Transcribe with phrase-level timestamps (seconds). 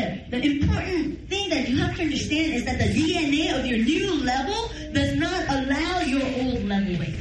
[0.00, 3.78] the, the important thing that you have to understand is that the DNA of your
[3.78, 7.16] new level does not allow your old level ways.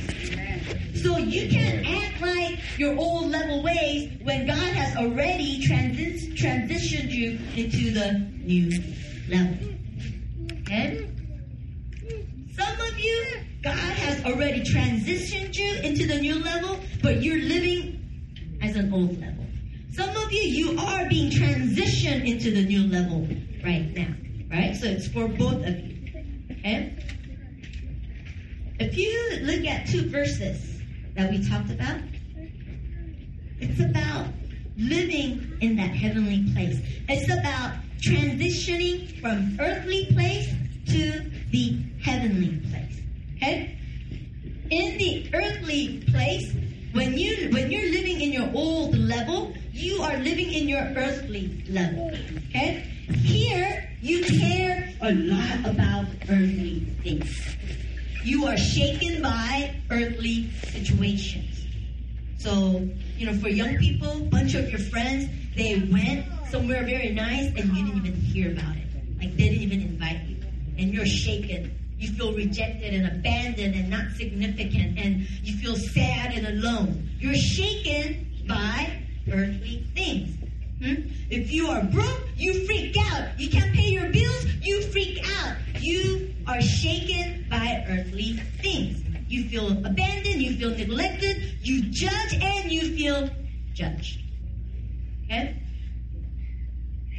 [1.01, 7.11] So you can't act like your old level ways when God has already transi- transitioned
[7.11, 8.69] you into the new
[9.29, 9.57] level.
[10.61, 11.09] Okay?
[12.57, 13.25] Some of you,
[13.63, 19.19] God has already transitioned you into the new level, but you're living as an old
[19.19, 19.45] level.
[20.29, 23.27] Of you, you are being transitioned into the new level
[23.65, 24.13] right now,
[24.51, 24.75] right?
[24.75, 25.97] So it's for both of you.
[26.51, 26.95] Okay?
[28.79, 30.83] If you look at two verses
[31.15, 32.01] that we talked about,
[33.59, 34.27] it's about
[34.77, 36.79] living in that heavenly place.
[37.07, 40.53] It's about transitioning from earthly place
[40.89, 43.01] to the heavenly place.
[43.37, 43.79] Okay?
[44.69, 46.53] In the earthly place,
[46.93, 51.63] when you when you're living in your old level, you are living in your earthly
[51.69, 52.11] level.
[52.49, 52.85] Okay?
[53.23, 57.57] Here, you care a lot about earthly things.
[58.23, 61.65] You are shaken by earthly situations.
[62.37, 67.11] So, you know, for young people, a bunch of your friends, they went somewhere very
[67.11, 68.87] nice and you didn't even hear about it.
[69.19, 70.37] Like they didn't even invite you.
[70.77, 71.75] And you're shaken.
[71.97, 77.09] You feel rejected and abandoned and not significant and you feel sad and alone.
[77.19, 80.35] You're shaken by earthly things.
[80.83, 81.09] Hmm?
[81.29, 83.39] If you are broke, you freak out.
[83.39, 85.57] You can't pay your bills, you freak out.
[85.79, 89.03] You are shaken by earthly things.
[89.27, 93.29] You feel abandoned, you feel neglected, you judge, and you feel
[93.73, 94.21] judged.
[95.25, 95.61] Okay?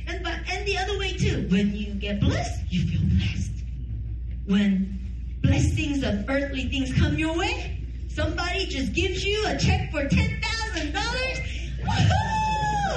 [0.08, 1.46] And, but, and the other way too.
[1.50, 3.52] When you get blessed, you feel blessed.
[4.46, 4.98] When
[5.42, 11.59] blessings of earthly things come your way, somebody just gives you a check for $10,000.
[11.90, 12.26] Woohoo!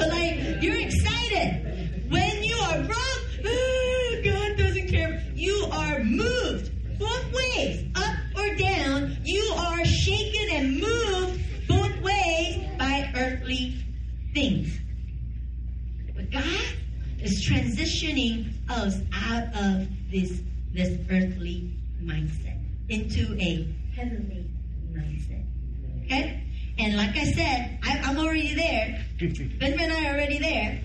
[0.09, 2.09] Like, you're excited.
[2.09, 3.19] When you are "Ah,
[4.23, 5.23] God doesn't care.
[5.35, 9.17] You are moved both ways, up or down.
[9.23, 13.83] You are shaken and moved both ways by earthly
[14.33, 14.79] things.
[16.15, 16.61] But God
[17.19, 20.41] is transitioning us out of this,
[20.73, 21.71] this earthly
[22.03, 22.59] mindset
[22.89, 24.49] into a heavenly
[24.91, 25.45] mindset.
[26.05, 26.43] Okay?
[26.79, 29.05] And like I said, I, I'm already there.
[29.59, 30.81] Ben and I are already there.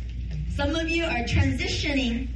[0.54, 2.28] Some of you are transitioning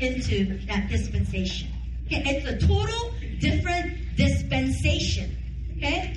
[0.00, 1.68] into that dispensation.
[2.06, 2.22] Okay?
[2.24, 5.36] It's a total different dispensation.
[5.76, 6.16] Okay?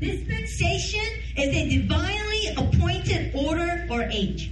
[0.00, 4.50] Dispensation is a divinely appointed order or age.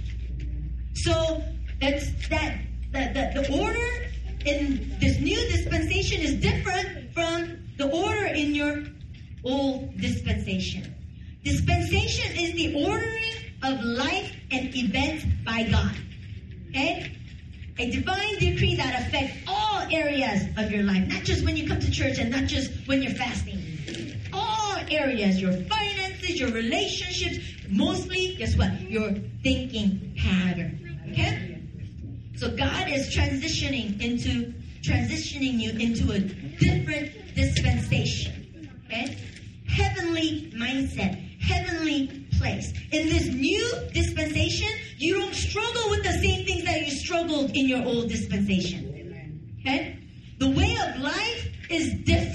[0.95, 1.43] So
[1.79, 2.59] that's that
[2.91, 4.07] the, the, the order
[4.45, 8.83] in this new dispensation is different from the order in your
[9.43, 10.93] old dispensation.
[11.43, 13.33] Dispensation is the ordering
[13.63, 15.95] of life and events by God.
[16.69, 17.11] Okay?
[17.79, 21.79] A divine decree that affects all areas of your life, not just when you come
[21.79, 23.59] to church and not just when you're fasting.
[24.33, 27.37] All areas, your finances, your relationships,
[27.69, 28.81] mostly, guess what?
[28.81, 29.11] Your
[29.43, 31.05] thinking pattern.
[31.11, 31.61] Okay?
[32.35, 38.69] So God is transitioning into transitioning you into a different dispensation.
[38.85, 39.17] Okay?
[39.67, 41.16] Heavenly mindset,
[42.91, 47.67] In this new dispensation, you don't struggle with the same things that you struggled in
[47.67, 49.57] your old dispensation.
[49.61, 49.99] Okay?
[50.39, 52.26] The way of life is different.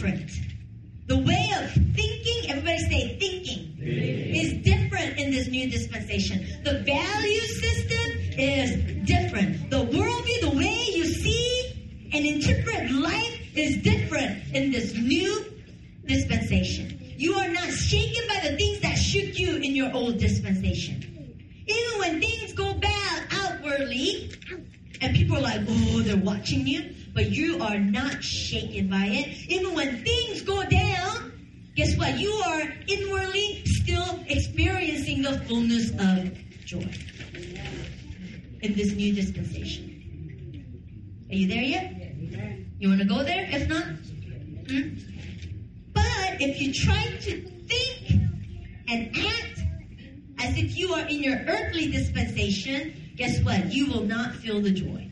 [50.42, 53.72] As if you are in your earthly dispensation, guess what?
[53.72, 55.09] You will not feel the joy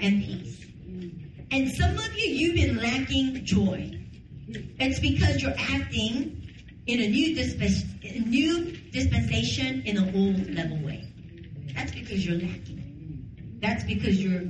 [0.00, 0.64] and peace.
[1.50, 3.90] And some of you, you've been lacking joy.
[4.78, 6.48] It's because you're acting
[6.86, 7.58] in a new, disp-
[8.26, 11.06] new dispensation in an old level way.
[11.74, 13.58] That's because you're lacking.
[13.60, 14.44] That's because you're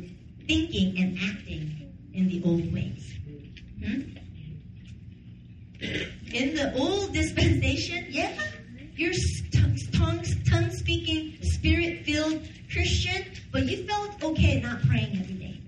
[0.46, 3.14] thinking and acting in the old ways.
[3.82, 4.00] Hmm?
[6.32, 8.36] In the old dispensation, yeah,
[8.94, 9.14] you're
[10.00, 15.60] tongue, tongue, tongue speaking, spirit filled Christian, but you felt okay not praying every day.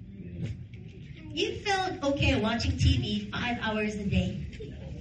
[1.34, 4.46] You felt okay watching TV five hours a day.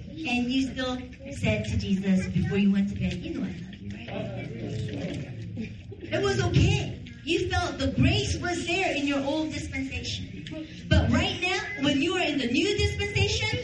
[0.09, 0.97] And you still
[1.37, 5.69] said to Jesus before you went to bed, you know I love you, right?
[6.13, 6.99] It was okay.
[7.23, 10.45] You felt the grace was there in your old dispensation.
[10.89, 13.59] But right now, when you are in the new dispensation,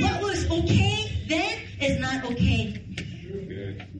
[0.00, 2.81] what was okay then is not okay.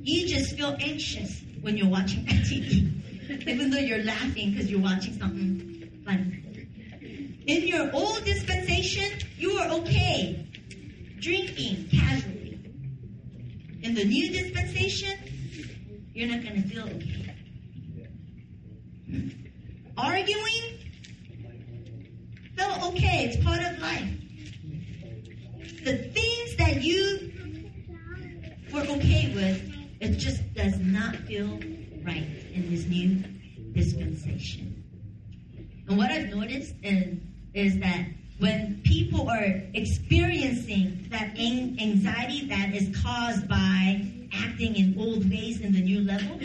[0.02, 5.18] You just feel anxious when you're watching TV, even though you're laughing because you're watching
[5.18, 6.42] something fun.
[7.46, 10.46] In your old dispensation, you are okay
[11.20, 12.58] drinking casually.
[13.82, 15.18] In the new dispensation,
[16.14, 17.34] you're not going to feel okay.
[19.96, 20.78] Arguing
[22.56, 24.08] felt okay, it's part of life.
[25.84, 27.32] The things that you
[28.72, 29.62] were okay with,
[30.00, 30.78] it just does
[31.12, 31.58] not feel
[32.04, 33.22] right in this new
[33.72, 34.82] dispensation.
[35.88, 37.18] And what I've noticed is,
[37.54, 38.06] is that
[38.38, 45.72] when people are experiencing that anxiety that is caused by acting in old ways in
[45.72, 46.40] the new level,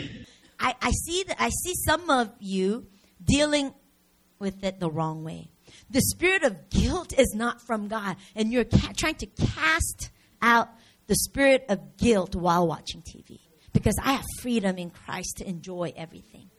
[0.60, 2.86] I, I see that I see some of you
[3.24, 3.72] dealing
[4.38, 5.50] with it the wrong way.
[5.90, 10.10] The spirit of guilt is not from God, and you're ca- trying to cast
[10.42, 10.68] out
[11.06, 13.40] the spirit of guilt while watching TV
[13.72, 16.50] because I have freedom in Christ to enjoy everything.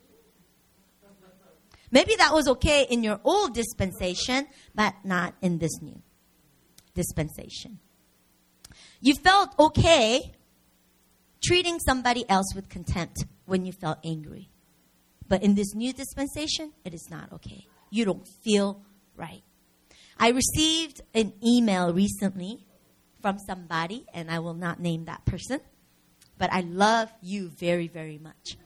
[1.92, 6.02] Maybe that was okay in your old dispensation, but not in this new
[6.94, 7.80] dispensation.
[9.02, 10.34] You felt okay
[11.44, 14.50] treating somebody else with contempt when you felt angry.
[15.28, 17.66] But in this new dispensation, it is not okay.
[17.90, 18.82] You don't feel
[19.16, 19.44] right.
[20.18, 22.66] I received an email recently
[23.22, 25.60] from somebody, and I will not name that person,
[26.40, 28.58] but I love you very, very much.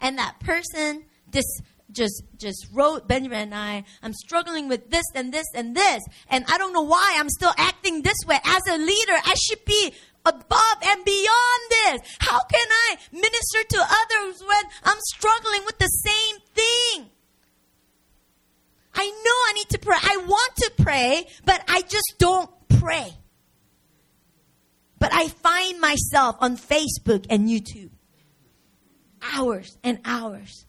[0.00, 1.44] And that person this
[1.90, 6.44] just just wrote Benjamin and I, I'm struggling with this and this and this, and
[6.48, 8.38] I don't know why I'm still acting this way.
[8.44, 9.92] As a leader, I should be
[10.26, 12.00] above and beyond this.
[12.20, 17.10] How can I minister to others when I'm struggling with the same thing?
[18.96, 19.96] I know I need to pray.
[20.00, 22.50] I want to pray, but I just don't
[22.80, 23.12] pray.
[25.04, 27.90] But I find myself on Facebook and YouTube
[29.34, 30.64] hours and hours.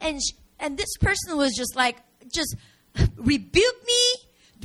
[0.00, 0.18] And
[0.58, 1.98] and this person was just like
[2.34, 2.56] just
[3.14, 4.04] rebuke me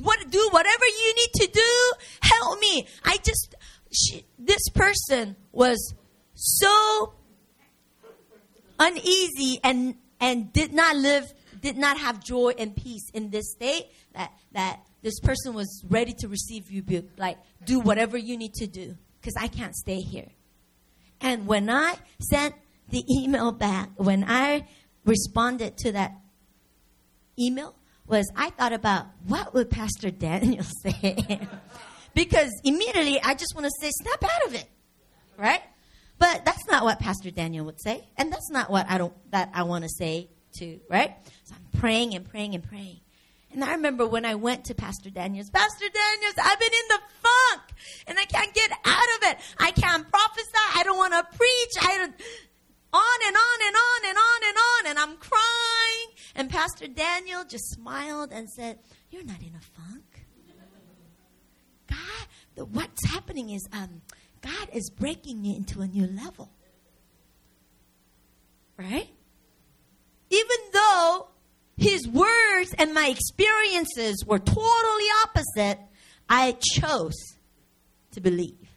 [0.01, 1.93] what do whatever you need to do
[2.23, 3.53] help me i just
[3.91, 5.93] she, this person was
[6.33, 7.13] so
[8.79, 11.31] uneasy and and did not live
[11.61, 16.13] did not have joy and peace in this state that that this person was ready
[16.19, 20.29] to receive rebuke like do whatever you need to do because i can't stay here
[21.21, 22.55] and when i sent
[22.89, 24.65] the email back when i
[25.05, 26.13] responded to that
[27.39, 31.39] email was I thought about what would Pastor Daniel say?
[32.13, 34.65] because immediately I just want to say, snap out of it.
[35.37, 35.61] Right?
[36.19, 38.07] But that's not what Pastor Daniel would say.
[38.17, 40.29] And that's not what I don't that I want to say
[40.59, 41.15] to, right?
[41.45, 42.99] So I'm praying and praying and praying.
[43.53, 46.99] And I remember when I went to Pastor Daniels, Pastor Daniels, I've been in the
[47.21, 47.61] funk
[48.07, 49.37] and I can't get out of it.
[49.59, 50.65] I can't prophesy.
[50.75, 51.73] I don't want to preach.
[51.81, 52.15] I don't,
[52.93, 56.07] on and on and on and on and on, and I'm crying.
[56.35, 58.79] And Pastor Daniel just smiled and said,
[59.11, 60.25] You're not in a funk.
[61.87, 64.01] God, the, what's happening is um,
[64.41, 66.49] God is breaking you into a new level.
[68.77, 69.09] Right?
[70.31, 71.27] Even though
[71.77, 75.79] his words and my experiences were totally opposite,
[76.29, 77.15] I chose
[78.11, 78.69] to believe.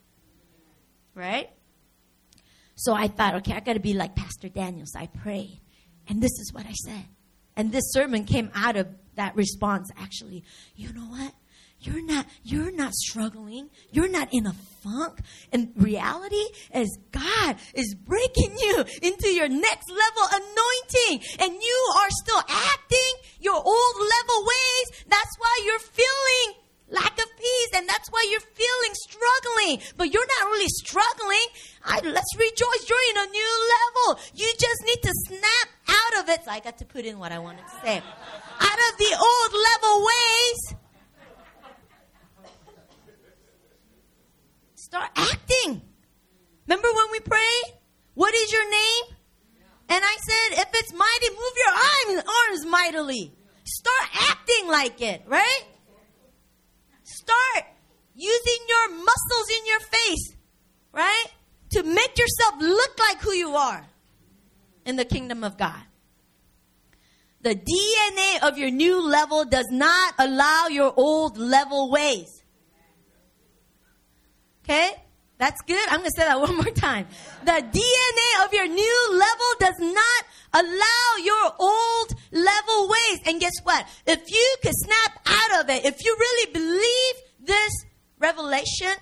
[1.15, 1.50] Right?
[2.75, 4.93] So I thought, okay, I got to be like Pastor Daniels.
[4.97, 5.61] I prayed.
[6.09, 7.05] And this is what I said.
[7.57, 10.45] And this sermon came out of that response actually.
[10.75, 11.33] You know what?
[11.80, 13.71] You're not you're not struggling.
[13.90, 15.21] You're not in a funk.
[15.52, 21.28] And reality is God is breaking you into your next level anointing.
[21.40, 25.04] And you are still acting your old level ways.
[25.09, 30.26] That's why you're feeling lack of peace and that's why you're feeling struggling but you're
[30.38, 31.47] not really struggling
[31.85, 36.28] I, let's rejoice you're in a new level you just need to snap out of
[36.28, 39.16] it so i got to put in what i wanted to say out of the
[39.18, 40.86] old level ways
[44.88, 45.71] start acting
[46.66, 47.66] remember when we prayed
[48.14, 49.05] what is your name
[49.88, 51.75] and i said if it's mighty move your
[52.40, 53.25] arms mightily
[53.64, 55.64] start acting like it right
[57.07, 57.64] Start
[58.16, 60.37] using your muscles in your face,
[60.93, 61.26] right?
[61.71, 63.85] To make yourself look like who you are.
[64.85, 65.83] in the kingdom of God.
[67.43, 72.45] The DNA of your new level does not allow your old level ways.
[74.69, 74.91] Okay?
[75.39, 75.89] That's good.
[75.91, 77.07] I'm going to say that one more time.
[77.45, 83.21] The DNA of your new level does not allow your old level ways.
[83.27, 83.87] And guess what?
[84.07, 87.73] If you could snap out of it, if you really believe this
[88.19, 88.93] revelation,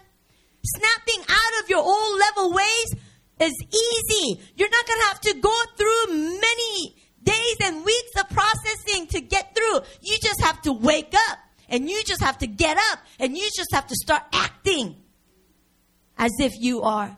[0.64, 2.94] snapping out of your old level ways
[3.40, 4.40] is easy.
[4.56, 9.20] You're not going to have to go through many days and weeks of processing to
[9.20, 9.80] get through.
[10.02, 13.48] You just have to wake up and you just have to get up and you
[13.56, 14.96] just have to start acting
[16.16, 17.16] as if you are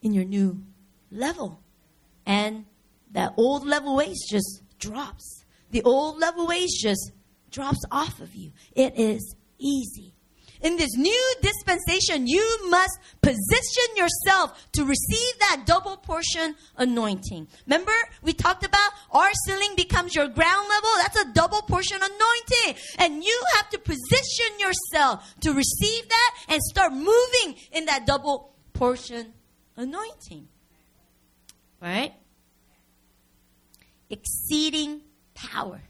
[0.00, 0.62] in your new
[1.10, 1.60] level.
[2.26, 2.64] And
[3.12, 5.44] that old level ways just drops.
[5.70, 7.12] The old level ways just
[7.50, 8.52] drops off of you.
[8.74, 10.14] It is easy.
[10.62, 17.48] In this new dispensation, you must position yourself to receive that double portion anointing.
[17.66, 20.90] Remember, we talked about our ceiling becomes your ground level.
[20.98, 22.80] That's a double portion anointing.
[22.98, 23.61] And you have
[24.92, 29.32] yourself to receive that and start moving in that double portion
[29.76, 30.48] anointing.
[31.80, 32.12] Right?
[34.10, 35.02] Exceeding
[35.34, 35.80] power.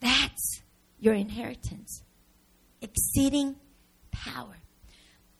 [0.00, 0.62] That's
[0.98, 2.02] your inheritance
[2.80, 3.56] exceeding
[4.10, 4.56] power.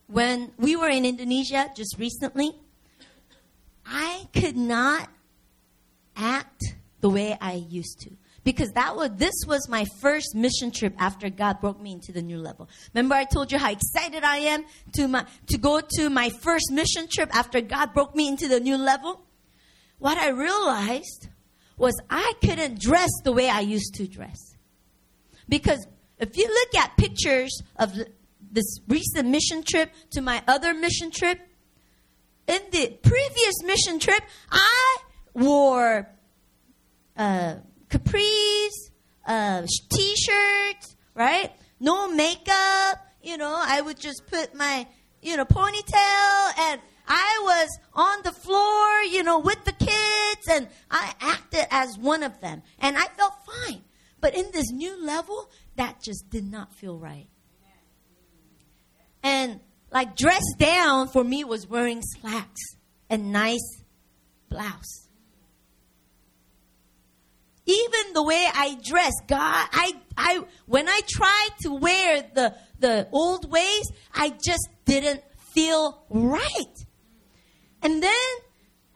[0.06, 2.52] When we were in Indonesia just recently,
[3.84, 5.08] I could not
[6.16, 6.62] act
[7.00, 8.10] the way I used to
[8.44, 12.22] because that was this was my first mission trip after God broke me into the
[12.22, 12.68] new level.
[12.94, 16.70] Remember I told you how excited I am to my to go to my first
[16.70, 19.22] mission trip after God broke me into the new level?
[19.98, 21.28] What I realized
[21.76, 24.38] was I couldn't dress the way I used to dress.
[25.48, 25.86] Because
[26.18, 27.94] if you look at pictures of
[28.50, 31.40] this recent mission trip to my other mission trip,
[32.46, 34.96] in the previous mission trip, I
[35.34, 36.08] wore
[37.16, 37.56] uh,
[37.92, 38.70] capris,
[39.26, 41.52] uh, t-shirts, right?
[41.78, 42.98] No makeup.
[43.22, 44.86] You know, I would just put my,
[45.20, 50.68] you know, ponytail and I was on the floor, you know, with the kids and
[50.90, 53.82] I acted as one of them and I felt fine.
[54.20, 57.28] But in this new level, that just did not feel right.
[59.22, 59.60] And
[59.92, 62.60] like dressed down for me was wearing slacks
[63.10, 63.82] and nice
[64.48, 65.08] blouse.
[67.66, 73.08] Even the way I dress, God, I, I, when I tried to wear the, the
[73.12, 75.22] old ways, I just didn't
[75.54, 76.76] feel right.
[77.82, 78.30] And then,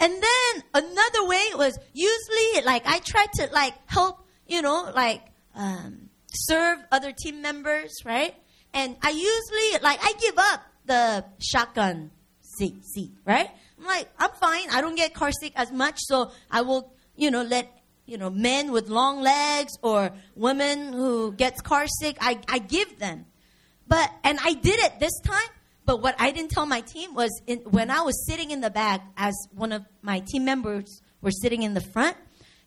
[0.00, 5.22] and then another way was usually like I tried to like help, you know, like,
[5.54, 8.34] um, serve other team members, right?
[8.74, 12.10] And I usually, like, I give up the shotgun
[12.42, 13.50] seat, seat, right?
[13.78, 14.68] I'm like, I'm fine.
[14.70, 17.72] I don't get car sick as much, so I will, you know, let,
[18.06, 22.98] you know, men with long legs or women who gets car sick, I, I give
[22.98, 23.26] them.
[23.88, 25.48] But, and I did it this time,
[25.84, 28.70] but what I didn't tell my team was in, when I was sitting in the
[28.70, 32.16] back as one of my team members were sitting in the front,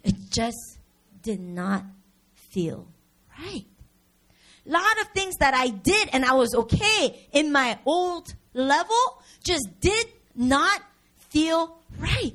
[0.04, 0.80] it just
[1.22, 1.84] did not
[2.34, 2.88] feel
[3.38, 3.66] right.
[4.66, 9.24] A lot of things that I did and I was okay in my old level
[9.44, 10.82] just did not
[11.30, 12.34] feel right.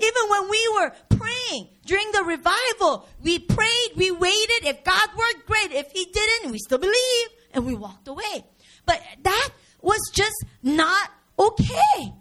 [0.00, 4.64] Even when we were praying during the revival, we prayed, we waited.
[4.64, 5.72] If God worked, great.
[5.72, 8.44] If He didn't, we still believe and we walked away.
[8.86, 9.50] But that
[9.82, 12.12] was just not okay.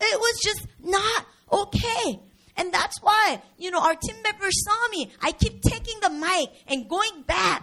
[0.00, 2.20] It was just not okay.
[2.56, 5.10] And that's why, you know, our team members saw me.
[5.20, 7.62] I keep taking the mic and going back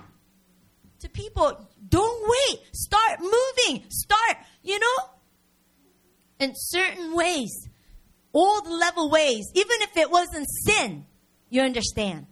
[1.00, 1.67] to people.
[1.88, 2.60] Don't wait.
[2.74, 3.83] Start moving.
[3.89, 5.10] Start, you know,
[6.39, 7.51] in certain ways,
[8.33, 11.05] old level ways, even if it wasn't sin,
[11.49, 12.25] you understand.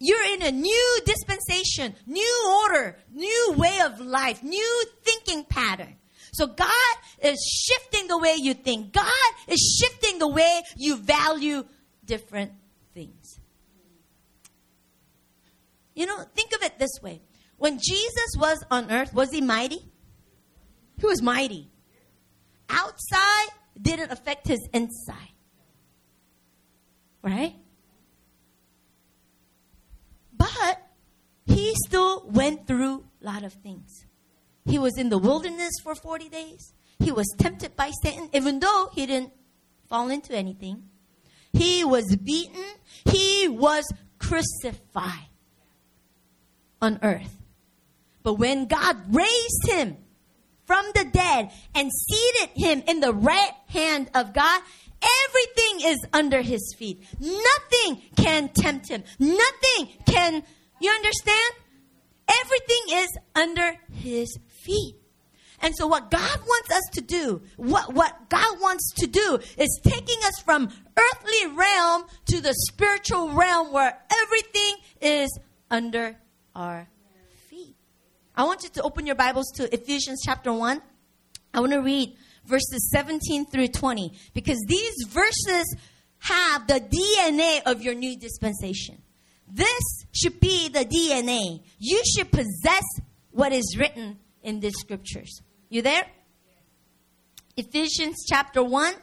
[0.00, 5.96] You're in a new dispensation, new order, new way of life, new thinking pattern.
[6.32, 8.92] So God is shifting the way you think.
[8.92, 11.64] God is shifting the way you value
[12.04, 12.52] different
[12.94, 13.40] things.
[15.94, 17.22] You know, think of it this way.
[17.56, 19.80] When Jesus was on earth, was he mighty?
[20.98, 21.68] He was mighty.
[22.70, 23.48] Outside
[23.80, 25.32] didn't affect his inside.
[27.22, 27.54] Right?
[30.36, 30.82] But
[31.46, 34.06] he still went through a lot of things.
[34.64, 36.72] He was in the wilderness for 40 days.
[36.98, 39.32] He was tempted by Satan, even though he didn't
[39.88, 40.84] fall into anything.
[41.52, 42.64] He was beaten.
[43.10, 43.84] He was
[44.18, 45.28] crucified
[46.80, 47.36] on earth.
[48.22, 49.96] But when God raised him
[50.68, 54.62] from the dead and seated him in the right hand of God,
[55.24, 57.02] everything is under his feet.
[57.18, 59.02] Nothing can tempt him.
[59.18, 60.42] Nothing can,
[60.80, 61.54] you understand?
[62.44, 64.96] Everything is under his feet.
[65.60, 69.80] And so what God wants us to do, what, what God wants to do is
[69.82, 75.36] taking us from earthly realm to the spiritual realm where everything is
[75.70, 76.18] under
[76.54, 76.88] our.
[78.38, 80.80] I want you to open your Bibles to Ephesians chapter 1.
[81.54, 82.14] I want to read
[82.44, 85.74] verses 17 through 20 because these verses
[86.20, 89.02] have the DNA of your new dispensation.
[89.52, 91.64] This should be the DNA.
[91.80, 92.84] You should possess
[93.32, 95.42] what is written in these scriptures.
[95.68, 96.06] You there?
[97.56, 98.94] Ephesians chapter 1,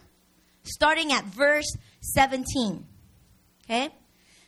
[0.64, 2.86] starting at verse 17.
[3.66, 3.90] Okay?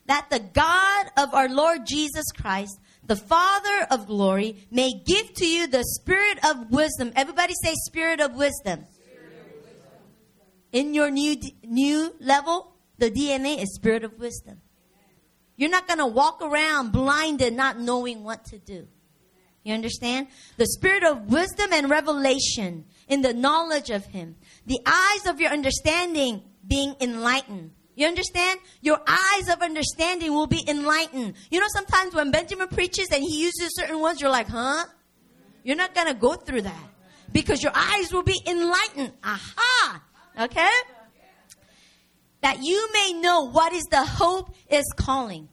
[0.06, 5.45] That the God of our Lord Jesus Christ, the Father of glory, may give to
[5.45, 7.11] you the spirit of wisdom.
[7.15, 8.85] Everybody say, spirit of wisdom.
[10.71, 14.61] In your new, new level, the DNA is spirit of wisdom.
[15.55, 18.87] You're not going to walk around blinded, not knowing what to do.
[19.63, 20.27] You understand?
[20.57, 24.35] The spirit of wisdom and revelation in the knowledge of Him.
[24.65, 27.71] The eyes of your understanding being enlightened.
[27.97, 28.59] You understand?
[28.81, 31.33] Your eyes of understanding will be enlightened.
[31.49, 34.85] You know, sometimes when Benjamin preaches and he uses certain words, you're like, huh?
[35.63, 36.89] You're not going to go through that
[37.33, 39.13] because your eyes will be enlightened.
[39.23, 40.03] Aha!
[40.41, 40.69] Okay?
[42.41, 45.49] That you may know what is the hope is calling.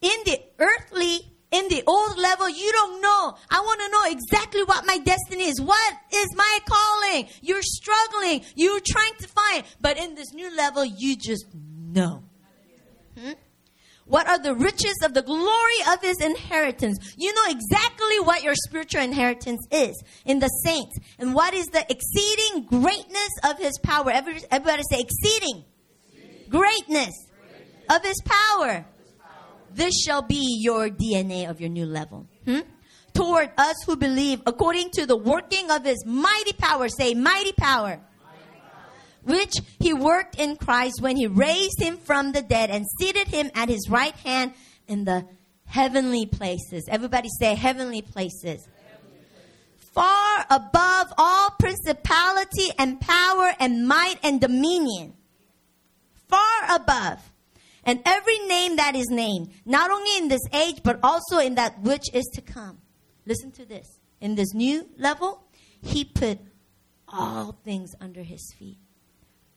[0.00, 1.20] In the earthly
[1.50, 3.34] in the old level, you don't know.
[3.50, 5.60] I want to know exactly what my destiny is.
[5.60, 7.28] What is my calling?
[7.40, 8.44] You're struggling.
[8.54, 9.64] You're trying to find.
[9.80, 11.46] But in this new level, you just
[11.98, 12.22] know.
[13.18, 13.32] Hmm?
[14.06, 17.14] What are the riches of the glory of his inheritance?
[17.18, 20.98] You know exactly what your spiritual inheritance is in the saints.
[21.18, 24.10] And what is the exceeding greatness of his power?
[24.10, 25.64] Everybody say exceeding,
[26.06, 26.48] exceeding.
[26.48, 28.86] Greatness, greatness of his power
[29.78, 32.26] this shall be your DNA of your new level.
[32.44, 32.60] Hmm?
[33.14, 38.00] Toward us who believe, according to the working of his mighty power, say, mighty power,
[39.22, 43.50] which he worked in Christ when he raised him from the dead and seated him
[43.54, 44.52] at his right hand
[44.86, 45.26] in the
[45.66, 46.84] heavenly places.
[46.88, 48.66] Everybody say, heavenly places.
[49.94, 55.14] Far above all principality and power and might and dominion.
[56.28, 57.20] Far above
[57.88, 61.80] and every name that is named, not only in this age, but also in that
[61.80, 62.78] which is to come.
[63.24, 63.98] Listen to this.
[64.20, 65.42] In this new level,
[65.80, 66.38] he put
[67.08, 68.78] all things under his feet.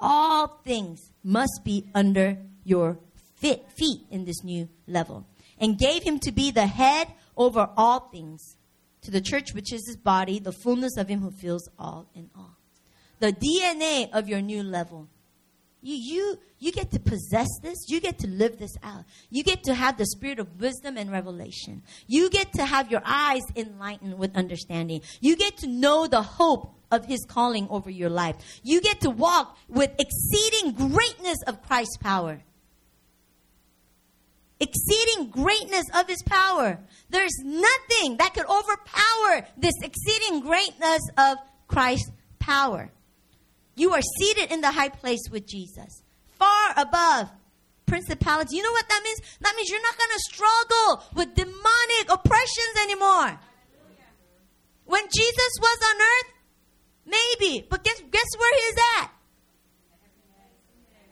[0.02, 2.98] All things must be under your
[3.36, 5.28] fit, feet in this new level.
[5.60, 8.58] And gave him to be the head over all things
[9.04, 12.30] to the church, which is his body, the fullness of him who fills all in
[12.36, 12.58] all.
[13.20, 15.08] The DNA of your new level
[15.82, 17.78] you, you, you get to possess this.
[17.88, 19.04] You get to live this out.
[19.30, 21.82] You get to have the spirit of wisdom and revelation.
[22.08, 25.02] You get to have your eyes enlightened with understanding.
[25.20, 28.36] You get to know the hope of his calling over your life.
[28.64, 32.42] You get to walk with exceeding greatness of Christ's power.
[34.60, 36.80] Exceeding greatness of his power.
[37.10, 42.92] There's nothing that could overpower this exceeding greatness of Christ's power.
[43.76, 46.04] You are seated in the high place with Jesus,
[46.38, 47.30] far above
[47.86, 48.54] principalities.
[48.54, 49.20] You know what that means?
[49.42, 53.40] That means you're not going to struggle with demonic oppressions anymore.
[54.86, 56.32] When Jesus was on earth,
[57.06, 59.12] maybe, but guess, guess where he's at?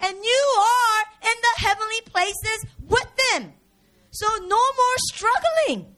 [0.01, 3.53] And you are in the heavenly places with them.
[4.11, 5.95] So no more struggling.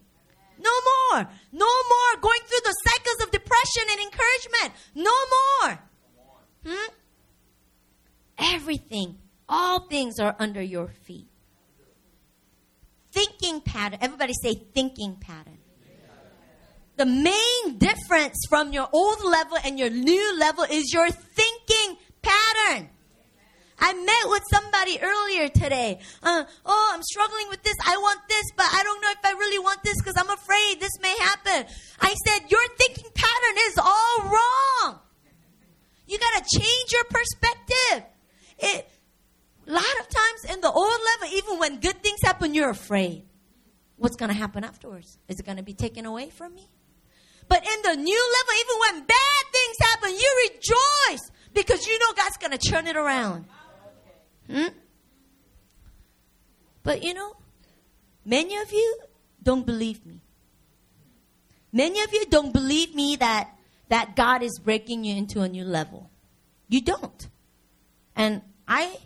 [0.57, 1.27] No more.
[1.51, 4.73] No more going through the cycles of depression and encouragement.
[4.95, 5.79] No more.
[6.65, 6.93] Hmm?
[8.37, 11.27] Everything, all things are under your feet.
[13.11, 13.99] Thinking pattern.
[14.01, 15.57] Everybody say thinking pattern.
[16.97, 22.89] The main difference from your old level and your new level is your thinking pattern.
[23.79, 25.99] I met with somebody earlier today.
[26.21, 27.75] Uh, oh, I'm struggling with this.
[27.83, 30.79] I want this, but I don't know if I really want this because I'm afraid
[30.79, 31.65] this may happen.
[31.99, 34.99] I said, Your thinking pattern is all wrong.
[36.11, 38.03] You got to change your perspective.
[38.59, 38.89] It,
[39.65, 43.23] a lot of times in the old level, even when good things happen, you're afraid.
[43.95, 45.17] What's going to happen afterwards?
[45.29, 46.67] Is it going to be taken away from me?
[47.47, 52.13] But in the new level, even when bad things happen, you rejoice because you know
[52.17, 53.45] God's going to turn it around.
[54.49, 54.67] Hmm?
[56.83, 57.37] But you know,
[58.25, 58.97] many of you
[59.41, 60.19] don't believe me.
[61.71, 63.49] Many of you don't believe me that
[63.91, 66.09] that God is breaking you into a new level.
[66.69, 67.27] You don't.
[68.15, 68.99] And I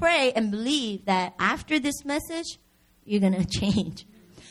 [0.00, 2.58] pray and believe that after this message,
[3.04, 4.04] you're going to change.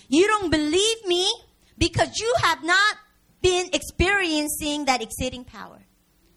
[0.08, 1.30] You don't believe me
[1.78, 2.96] because you have not
[3.42, 5.82] been experiencing that exceeding power,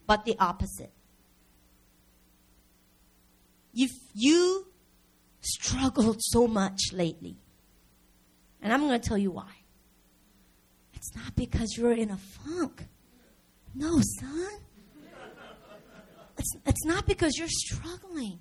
[0.05, 0.91] but the opposite.
[3.73, 4.67] If you
[5.43, 7.37] struggled so much lately,
[8.61, 9.53] and I'm going to tell you why.
[10.95, 12.89] It's not because you're in a funk.
[13.75, 14.49] No, son.
[16.39, 18.39] It's, it's not because you're struggling.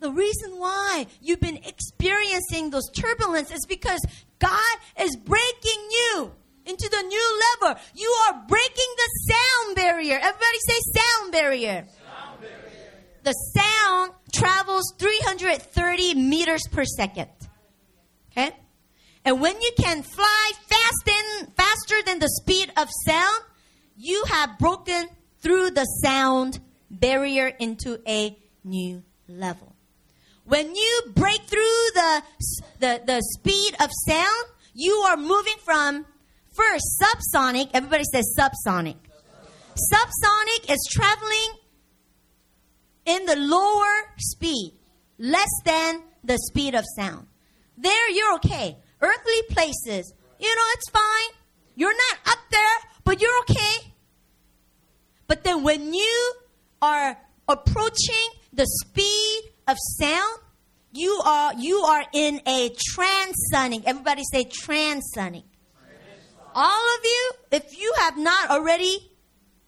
[0.00, 4.00] The reason why you've been experiencing those turbulence is because
[4.38, 6.32] God is breaking you
[6.66, 7.80] into the new level.
[7.94, 10.16] You are breaking the sound barrier.
[10.16, 11.86] Everybody say sound barrier.
[11.86, 12.92] Sound barrier.
[13.22, 17.30] The sound travels 330 meters per second.
[18.32, 18.50] Okay?
[19.24, 20.86] And when you can fly fast
[21.56, 23.42] faster than the speed of sound,
[23.96, 25.08] you have broken
[25.40, 29.74] through the sound barrier into a new level.
[30.44, 32.22] When you break through the,
[32.78, 36.06] the, the speed of sound, you are moving from
[36.52, 38.96] first subsonic, everybody says subsonic.
[39.92, 41.58] Subsonic is traveling
[43.06, 44.74] in the lower speed,
[45.18, 47.26] less than the speed of sound.
[47.76, 48.76] There, you're okay.
[49.00, 51.38] Earthly places, you know, it's fine.
[51.74, 53.92] You're not up there, but you're okay.
[55.28, 56.34] But then when you
[56.82, 57.16] are
[57.48, 60.40] approaching the speed of sound,
[60.92, 63.84] you are you are in a transonic.
[63.86, 65.44] Everybody say transonic.
[66.54, 69.10] All of you, if you have not already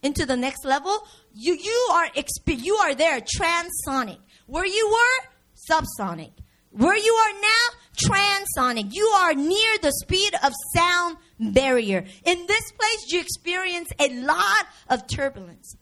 [0.02, 4.18] into the next level, you you are exp- you are there transonic.
[4.46, 5.28] Where you were
[5.70, 6.32] subsonic.
[6.70, 7.64] Where you are now
[7.96, 8.94] transonic.
[8.94, 12.04] You are near the speed of sound barrier.
[12.24, 15.76] In this place you experience a lot of turbulence.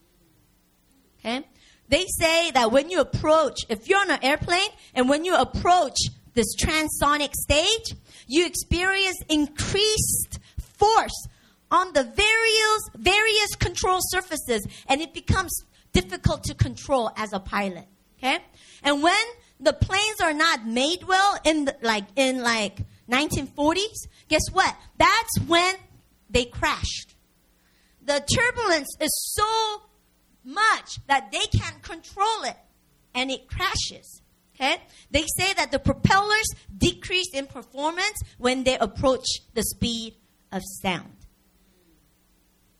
[1.21, 1.47] Okay?
[1.88, 5.97] They say that when you approach, if you're on an airplane and when you approach
[6.35, 7.95] this transonic stage,
[8.27, 11.29] you experience increased force
[11.71, 17.87] on the various various control surfaces and it becomes difficult to control as a pilot
[18.19, 18.38] okay
[18.83, 19.27] and when
[19.59, 22.79] the planes are not made well in the, like in like
[23.11, 25.75] 1940s guess what that's when
[26.31, 27.14] they crashed
[28.03, 29.83] the turbulence is so
[30.45, 32.57] much that they can't control it
[33.14, 34.23] and it crashes
[34.55, 34.77] okay
[35.11, 40.14] they say that the propellers decrease in performance when they approach the speed
[40.53, 41.12] of sound.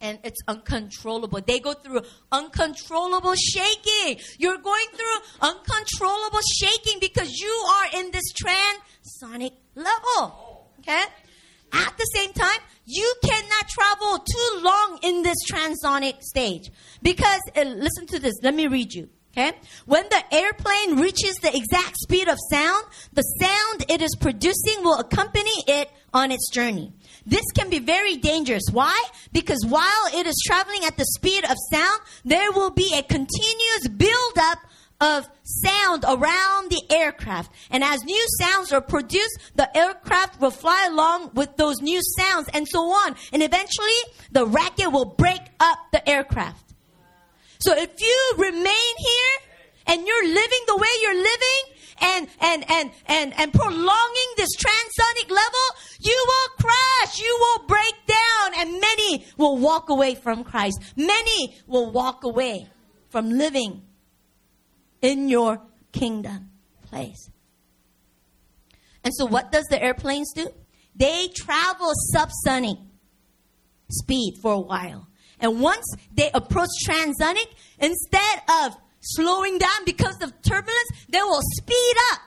[0.01, 1.41] And it's uncontrollable.
[1.41, 4.23] They go through uncontrollable shaking.
[4.39, 10.69] You're going through uncontrollable shaking because you are in this transonic level.
[10.81, 11.05] Okay?
[11.73, 16.71] At the same time, you cannot travel too long in this transonic stage.
[17.03, 19.09] Because, uh, listen to this, let me read you.
[19.37, 19.53] Okay?
[19.85, 24.99] When the airplane reaches the exact speed of sound, the sound it is producing will
[24.99, 26.95] accompany it on its journey.
[27.27, 28.63] This can be very dangerous.
[28.73, 28.99] Why?
[29.33, 33.89] Because while it is traveling at the speed of sound, there will be a continuous
[33.89, 34.59] buildup
[35.01, 37.53] of sound around the aircraft.
[37.71, 42.49] And as new sounds are produced, the aircraft will fly along with those new sounds
[42.55, 43.17] and so on.
[43.33, 44.01] And eventually,
[44.33, 46.75] the racket will break up the aircraft.
[47.59, 48.65] So if you remain
[48.99, 49.37] here
[49.87, 55.31] and you're living the way you're living, and, and, and, and, and prolonging this transonic
[55.31, 55.67] level,
[56.01, 60.79] you will crash, you will break down, and many will walk away from Christ.
[60.95, 62.69] Many will walk away
[63.09, 63.83] from living
[65.07, 66.51] in your kingdom
[66.83, 67.31] place.
[69.05, 70.49] And so, what does the airplanes do?
[70.97, 72.79] They travel subsonic
[73.91, 75.07] speed for a while.
[75.39, 77.47] And once they approach transonic,
[77.79, 82.21] instead of slowing down because of turbulence, they will speed up.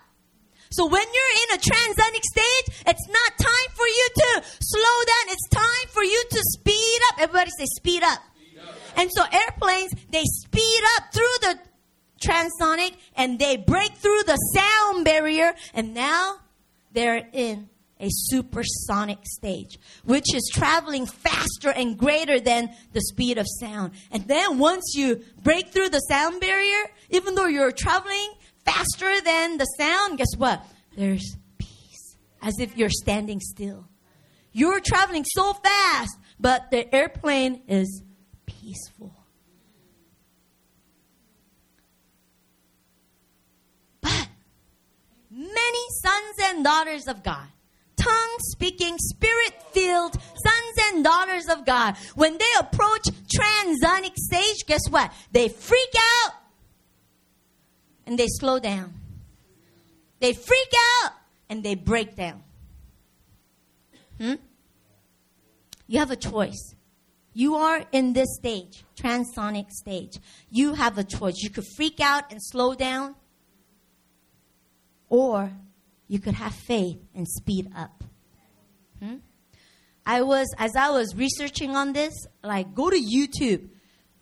[0.71, 5.33] So when you're in a transonic stage, it's not time for you to slow down.
[5.33, 7.21] It's time for you to speed up.
[7.21, 8.19] Everybody say speed up.
[8.19, 8.75] Speed up.
[8.95, 11.59] And so airplanes, they speed up through the
[12.19, 16.37] transonic and they break through the sound barrier and now
[16.91, 23.45] they're in a supersonic stage, which is traveling faster and greater than the speed of
[23.59, 23.91] sound.
[24.11, 29.57] And then once you break through the sound barrier, even though you're traveling faster than
[29.57, 30.65] the sound, guess what?
[30.95, 33.85] There's peace, as if you're standing still.
[34.51, 38.03] You're traveling so fast, but the airplane is
[38.45, 39.13] peaceful.
[44.01, 44.27] But
[45.53, 47.47] many sons and daughters of God
[47.99, 53.03] tongue speaking, spirit filled sons and daughters of God, when they approach
[53.37, 55.11] transonic stage, guess what?
[55.31, 56.33] They freak out
[58.05, 58.93] and they slow down.
[60.19, 61.11] They freak out
[61.49, 62.43] and they break down.
[64.19, 64.35] Hmm?
[65.87, 66.75] You have a choice.
[67.33, 70.19] You are in this stage, transonic stage.
[70.49, 71.35] You have a choice.
[71.37, 73.15] You could freak out and slow down,
[75.09, 75.51] or
[76.07, 78.03] you could have faith and speed up.
[79.01, 79.17] Hmm?
[80.05, 83.69] I was, as I was researching on this, like, go to YouTube.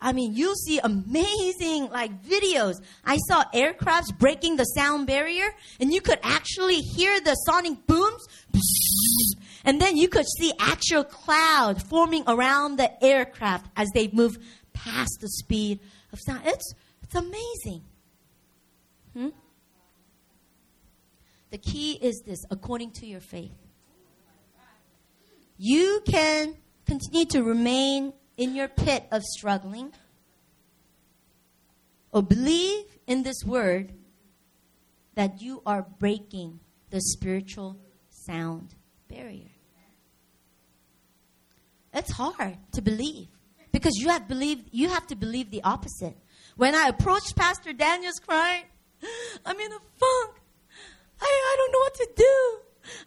[0.00, 2.74] I mean, you'll see amazing, like, videos.
[3.04, 5.48] I saw aircrafts breaking the sound barrier,
[5.80, 8.26] and you could actually hear the sonic booms.
[9.64, 14.38] And then you could see actual cloud forming around the aircraft as they move
[14.72, 15.80] past the speed
[16.12, 16.42] of sound.
[16.44, 17.82] It's, it's amazing.
[19.14, 19.28] Hmm?
[21.50, 23.56] The key is this according to your faith.
[25.56, 26.54] You can
[26.86, 29.92] continue to remain in your pit of struggling
[32.12, 33.92] or believe in this word
[35.14, 37.76] that you are breaking the spiritual
[38.08, 38.74] sound
[39.08, 39.50] barrier.
[41.92, 43.26] It's hard to believe
[43.72, 46.16] because you have believed you have to believe the opposite.
[46.56, 48.64] When I approached Pastor Daniel's crying,
[49.46, 50.37] I'm in a funk.
[51.20, 52.36] I, I don't know what to do.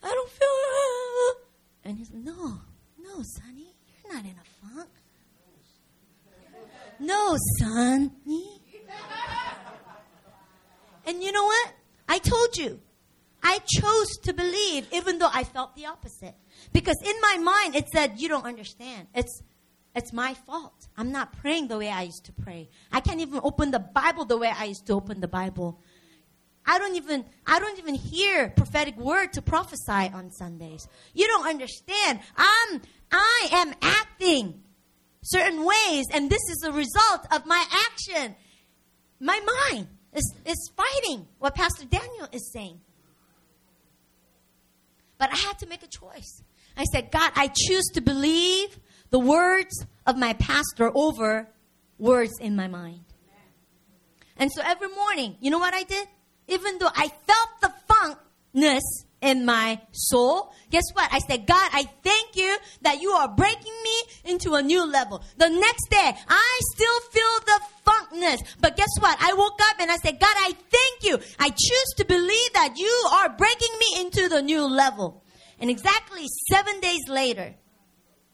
[0.04, 0.48] I don't feel.
[0.48, 1.90] Uh.
[1.90, 2.60] And he's No,
[3.00, 4.90] no, Sunhee, you're not in a funk.
[7.00, 8.62] No, Sunhee.
[11.06, 11.74] And you know what?
[12.08, 12.80] I told you.
[13.44, 16.36] I chose to believe even though I felt the opposite.
[16.74, 19.08] Because in my mind it said, You don't understand.
[19.16, 19.42] It's
[19.96, 20.88] it's my fault.
[20.96, 22.70] I'm not praying the way I used to pray.
[22.92, 25.82] I can't even open the Bible the way I used to open the Bible.
[26.66, 30.88] I don't even I don't even hear prophetic word to prophesy on Sundays.
[31.14, 32.20] You don't understand.
[32.38, 34.62] I'm I am acting
[35.24, 38.36] certain ways and this is the result of my action.
[39.20, 39.40] My
[39.74, 42.80] mind is, is fighting what Pastor Daniel is saying.
[45.18, 46.42] But I had to make a choice.
[46.76, 48.80] I said, God, I choose to believe
[49.12, 51.48] the words of my pastor over
[52.00, 53.04] words in my mind.
[54.38, 56.08] And so every morning, you know what I did?
[56.52, 58.82] Even though I felt the funkness
[59.22, 61.08] in my soul, guess what?
[61.12, 65.24] I said, God, I thank you that you are breaking me into a new level.
[65.38, 68.38] The next day, I still feel the funkness.
[68.60, 69.18] But guess what?
[69.22, 71.20] I woke up and I said, God, I thank you.
[71.40, 75.24] I choose to believe that you are breaking me into the new level.
[75.60, 77.54] And exactly seven days later,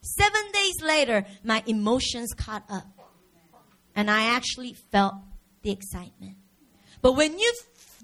[0.01, 2.88] seven days later, my emotions caught up.
[3.95, 5.15] And I actually felt
[5.63, 6.38] the excitement.
[7.01, 7.53] But when you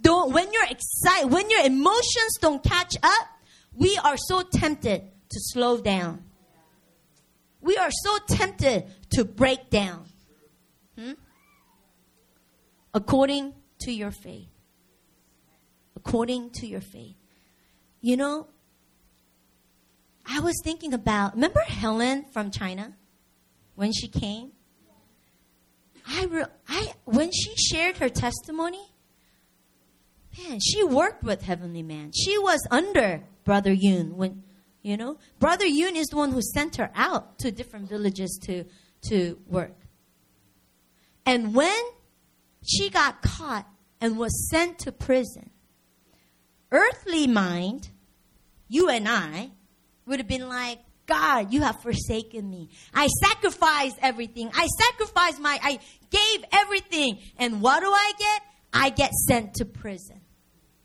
[0.02, 3.28] don't, when you're excited, when your emotions don't catch up,
[3.74, 6.24] we are so tempted to slow down.
[7.62, 10.06] We are so tempted to break down.
[10.98, 11.14] Hmm?
[12.94, 14.50] According to your faith.
[15.96, 17.16] According to your faith.
[18.02, 18.48] You know,
[20.26, 22.94] I was thinking about, remember Helen from China
[23.76, 24.52] when she came?
[26.06, 28.93] I, re- I when she shared her testimony,
[30.38, 32.12] Man, she worked with Heavenly Man.
[32.14, 34.44] She was under Brother Yun when,
[34.82, 38.66] you know, Brother Yun is the one who sent her out to different villages to,
[39.10, 39.76] to work.
[41.26, 41.84] And when
[42.66, 43.68] she got caught
[44.02, 45.52] and was sent to prison,
[46.72, 47.90] earthly mind,
[48.68, 49.52] you and I,
[50.06, 52.70] would have been like, God, you have forsaken me.
[52.94, 54.50] I sacrificed everything.
[54.54, 57.20] I sacrificed my, I gave everything.
[57.38, 58.42] And what do I get?
[58.74, 60.22] I get sent to prison.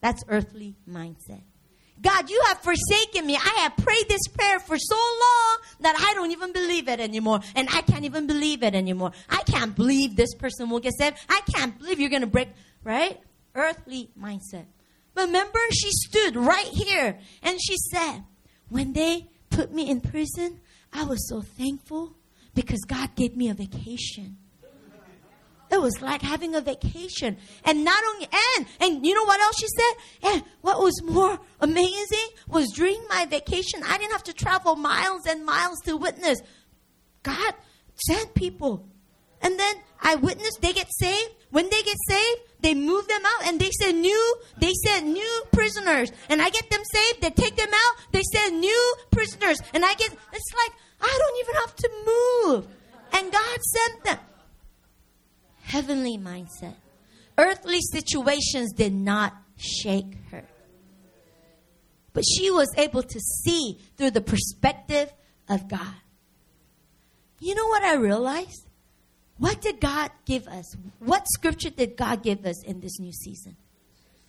[0.01, 1.43] That's earthly mindset.
[2.01, 3.37] God, you have forsaken me.
[3.37, 7.41] I have prayed this prayer for so long that I don't even believe it anymore.
[7.57, 9.13] And I can't even believe it anymore.
[9.29, 11.17] I can't believe this person will get saved.
[11.29, 12.49] I can't believe you're going to break,
[12.85, 13.21] right?
[13.55, 14.67] Earthly mindset.
[15.17, 18.23] Remember, she stood right here and she said,
[18.69, 20.61] When they put me in prison,
[20.93, 22.15] I was so thankful
[22.55, 24.37] because God gave me a vacation.
[25.71, 27.37] It was like having a vacation.
[27.65, 30.33] And not only, and, and you know what else she said?
[30.33, 35.27] And what was more amazing was during my vacation, I didn't have to travel miles
[35.27, 36.41] and miles to witness.
[37.23, 37.55] God
[38.07, 38.89] sent people.
[39.41, 41.33] And then I witnessed, they get saved.
[41.51, 45.43] When they get saved, they move them out and they send new, they send new
[45.53, 46.11] prisoners.
[46.29, 49.59] And I get them saved, they take them out, they send new prisoners.
[49.73, 52.69] And I get, it's like, I don't even have to move.
[53.13, 54.19] And God sent them
[55.69, 56.75] heavenly mindset.
[57.37, 60.45] Earthly situations did not shake her.
[62.13, 65.13] but she was able to see through the perspective
[65.49, 65.95] of God.
[67.39, 68.67] You know what I realized?
[69.37, 70.75] What did God give us?
[70.99, 73.57] What scripture did God give us in this new season?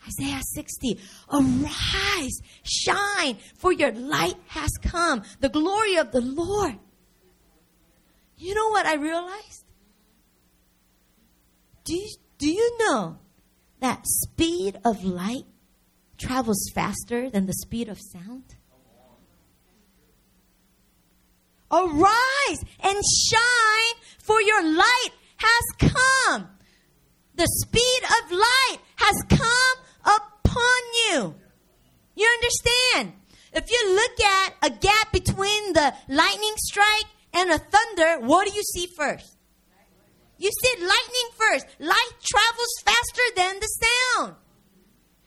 [0.06, 1.00] Isaiah 60.
[1.34, 5.24] Arise, shine, for your light has come.
[5.40, 6.78] The glory of the Lord.
[8.38, 9.66] You know what I realized?
[11.90, 13.18] Do you, do you know
[13.80, 15.46] that speed of light
[16.20, 18.44] travels faster than the speed of sound?
[21.72, 22.98] Arise and
[23.28, 26.50] shine, for your light has come.
[27.34, 30.14] The speed of light has come
[30.46, 31.34] upon you.
[32.14, 33.14] You understand?
[33.52, 38.54] If you look at a gap between the lightning strike and a thunder, what do
[38.54, 39.39] you see first?
[40.40, 41.68] You said lightning first.
[41.80, 44.36] Light travels faster than the sound.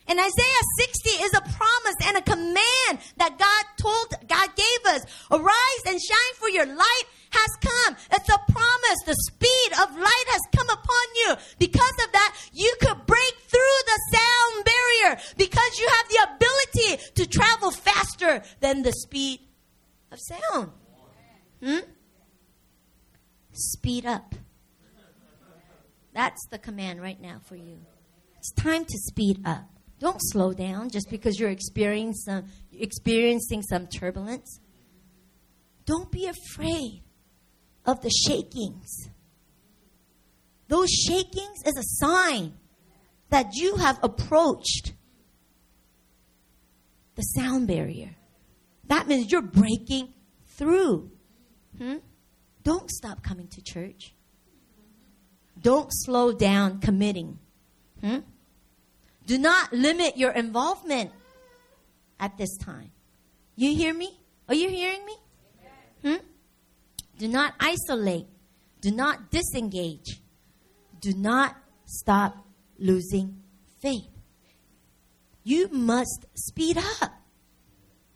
[0.09, 5.05] And Isaiah 60 is a promise and a command that God told, God gave us.
[5.31, 7.97] Arise and shine for your light has come.
[8.13, 8.99] It's a promise.
[9.07, 11.35] The speed of light has come upon you.
[11.59, 17.13] Because of that, you could break through the sound barrier because you have the ability
[17.15, 19.41] to travel faster than the speed
[20.11, 20.73] of sound.
[21.63, 21.79] Hmm?
[23.53, 24.35] Speed up.
[26.15, 27.79] That's the command right now for you.
[28.39, 29.69] It's time to speed up.
[29.99, 34.61] Don't slow down just because you're experiencing some, experiencing some turbulence.
[35.87, 37.03] Don't be afraid
[37.87, 39.09] of the shakings.
[40.69, 42.55] Those shakings is a sign
[43.31, 44.93] that you have approached
[47.15, 48.17] the sound barrier.
[48.87, 50.13] That means you're breaking
[50.47, 51.11] through.
[51.79, 51.97] Hmm?
[52.63, 54.15] Don't stop coming to church.
[55.63, 57.39] Don't slow down committing.
[58.01, 58.19] Hmm?
[59.27, 61.13] Do not limit your involvement
[62.19, 62.91] at this time.
[63.57, 64.19] You hear me?
[64.49, 65.17] Are you hearing me?
[66.05, 66.17] Hmm?
[67.19, 68.27] Do not isolate.
[68.81, 70.21] Do not disengage.
[71.01, 72.45] Do not stop
[72.79, 73.43] losing
[73.81, 74.09] faith.
[75.45, 77.13] You must speed up.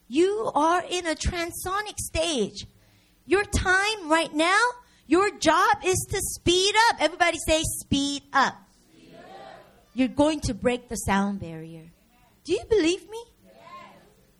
[0.09, 2.67] You are in a transonic stage.
[3.27, 4.61] Your time right now,
[5.07, 6.97] your job is to speed up.
[7.01, 8.55] Everybody say, speed up.
[9.95, 11.85] You're going to break the sound barrier.
[12.45, 13.23] Do you believe me?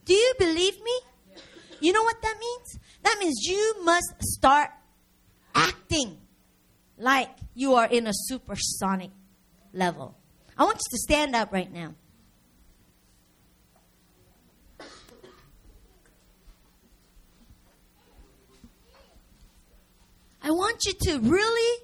[0.05, 0.99] Do you believe me?
[1.79, 2.79] You know what that means?
[3.03, 4.69] That means you must start
[5.53, 6.17] acting
[6.97, 9.11] like you are in a supersonic
[9.73, 10.15] level.
[10.57, 11.93] I want you to stand up right now.
[20.47, 21.83] I want you to really,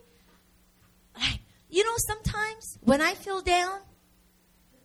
[1.20, 3.80] like, you know, sometimes when I feel down,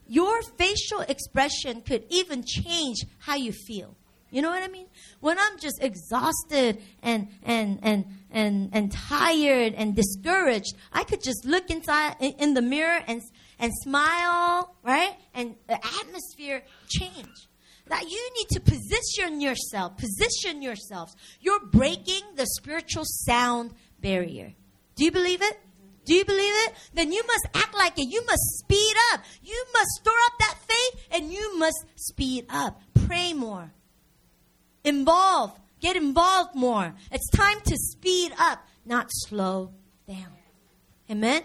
[0.09, 3.95] your facial expression could even change how you feel.
[4.33, 4.89] You know what I mean?
[5.21, 11.45] When I'm just exhausted and and and and and tired and discouraged, I could just
[11.45, 13.23] look inside in the mirror and
[13.61, 15.15] and smile, right?
[15.35, 17.48] And the atmosphere change.
[17.89, 21.17] That you need to position yourself, position yourselves.
[21.41, 24.55] You're breaking the spiritual sound barrier.
[24.97, 25.59] Do you believe it?
[26.05, 26.75] Do you believe it?
[26.95, 28.09] Then you must act like it.
[28.09, 29.21] You must speed up.
[29.43, 32.81] You must store up that faith and you must speed up.
[33.07, 33.71] Pray more.
[34.85, 35.59] Involve.
[35.81, 36.95] Get involved more.
[37.13, 39.73] It's time to speed up, not slow
[40.09, 40.33] down.
[41.11, 41.43] Amen?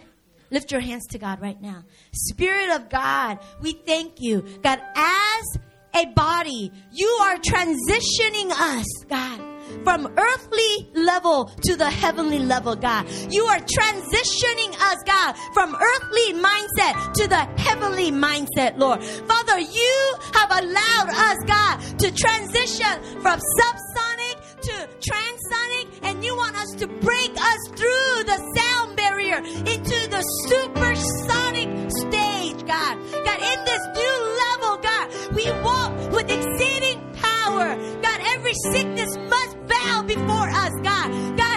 [0.49, 1.83] Lift your hands to God right now.
[2.11, 4.45] Spirit of God, we thank you.
[4.61, 5.57] God, as
[5.95, 9.53] a body, you are transitioning us, God
[9.83, 13.05] from earthly level to the heavenly level, God.
[13.29, 19.03] You are transitioning us, God, from earthly mindset to the heavenly mindset, Lord.
[19.03, 26.55] Father, you have allowed us, God, to transition from subsonic to transonic, and you want
[26.55, 32.97] us to break us through the sound barrier into the supersonic stage, God.
[33.25, 34.15] God, in this new
[34.47, 35.82] level, God, we walk
[36.13, 37.75] with exceeding power.
[38.01, 41.09] God, every sickness must bow before us, God.
[41.37, 41.52] God,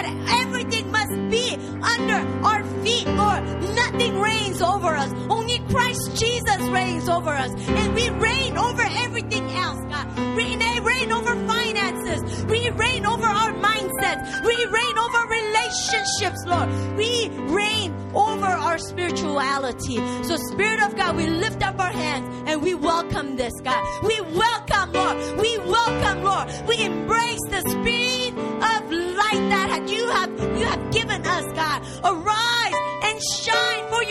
[1.29, 3.43] be under our feet, Lord.
[3.75, 5.11] Nothing reigns over us.
[5.29, 7.51] Only Christ Jesus reigns over us.
[7.67, 10.07] And we reign over everything else, God.
[10.35, 12.45] We reign over finances.
[12.45, 14.45] We reign over our mindsets.
[14.45, 16.69] We reign over relationships, Lord.
[16.97, 19.97] We reign over our spirituality.
[20.23, 23.81] So, Spirit of God, we lift up our hands and we welcome this, God.
[24.03, 25.39] We welcome, Lord.
[25.39, 26.47] We welcome, Lord.
[26.67, 28.26] We embrace the speed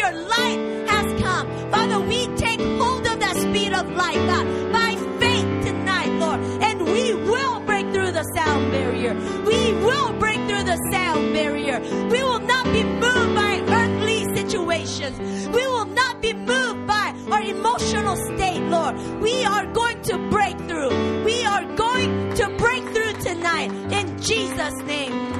[0.06, 1.70] your light has come.
[1.70, 6.40] Father, we take hold of that speed of light, God, by faith tonight, Lord.
[6.62, 9.14] And we will break through the sound barrier.
[9.44, 11.80] We will break through the sound barrier.
[12.10, 15.48] We will not be moved by earthly situations.
[15.48, 18.94] We will not be moved by our emotional state, Lord.
[19.20, 21.24] We are going to break through.
[21.24, 25.35] We are going to break through tonight in Jesus' name.